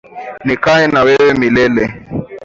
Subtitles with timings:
[0.45, 1.83] Nikae na wewe milele